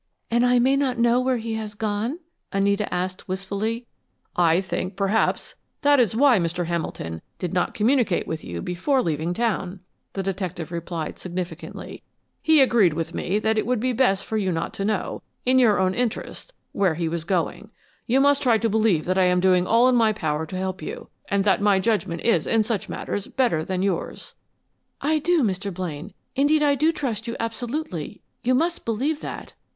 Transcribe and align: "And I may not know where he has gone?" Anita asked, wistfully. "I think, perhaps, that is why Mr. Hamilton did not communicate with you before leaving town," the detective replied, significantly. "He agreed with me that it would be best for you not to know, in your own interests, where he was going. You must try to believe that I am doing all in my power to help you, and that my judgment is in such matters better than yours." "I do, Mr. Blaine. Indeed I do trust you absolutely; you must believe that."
"And 0.31 0.43
I 0.43 0.57
may 0.57 0.75
not 0.75 0.97
know 0.97 1.19
where 1.21 1.37
he 1.37 1.53
has 1.53 1.75
gone?" 1.75 2.17
Anita 2.51 2.91
asked, 2.91 3.27
wistfully. 3.27 3.85
"I 4.35 4.59
think, 4.59 4.95
perhaps, 4.95 5.53
that 5.83 5.99
is 5.99 6.15
why 6.15 6.39
Mr. 6.39 6.65
Hamilton 6.65 7.21
did 7.37 7.53
not 7.53 7.75
communicate 7.75 8.25
with 8.25 8.43
you 8.43 8.63
before 8.63 9.03
leaving 9.03 9.31
town," 9.35 9.81
the 10.13 10.23
detective 10.23 10.71
replied, 10.71 11.19
significantly. 11.19 12.01
"He 12.41 12.61
agreed 12.61 12.95
with 12.95 13.13
me 13.13 13.37
that 13.41 13.59
it 13.59 13.67
would 13.67 13.79
be 13.79 13.93
best 13.93 14.25
for 14.25 14.37
you 14.37 14.51
not 14.51 14.73
to 14.73 14.85
know, 14.85 15.21
in 15.45 15.59
your 15.59 15.77
own 15.77 15.93
interests, 15.93 16.51
where 16.71 16.95
he 16.95 17.07
was 17.07 17.23
going. 17.23 17.69
You 18.07 18.19
must 18.19 18.41
try 18.41 18.57
to 18.57 18.67
believe 18.71 19.05
that 19.05 19.19
I 19.19 19.25
am 19.25 19.39
doing 19.39 19.67
all 19.67 19.87
in 19.87 19.93
my 19.95 20.13
power 20.13 20.47
to 20.47 20.57
help 20.57 20.81
you, 20.81 21.09
and 21.27 21.43
that 21.43 21.61
my 21.61 21.77
judgment 21.77 22.21
is 22.21 22.47
in 22.47 22.63
such 22.63 22.89
matters 22.89 23.27
better 23.27 23.63
than 23.63 23.83
yours." 23.83 24.33
"I 24.99 25.19
do, 25.19 25.43
Mr. 25.43 25.71
Blaine. 25.71 26.15
Indeed 26.35 26.63
I 26.63 26.73
do 26.73 26.91
trust 26.91 27.27
you 27.27 27.35
absolutely; 27.39 28.23
you 28.41 28.55
must 28.55 28.83
believe 28.83 29.19
that." 29.21 29.53